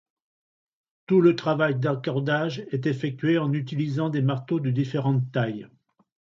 Tout 1.05 1.21
le 1.21 1.35
travail 1.35 1.75
d'accordage 1.75 2.65
est 2.71 2.87
effectué 2.87 3.37
en 3.37 3.53
utilisant 3.53 4.09
des 4.09 4.23
marteaux 4.23 4.59
de 4.59 4.71
différentes 4.71 5.31
tailles. 5.31 5.67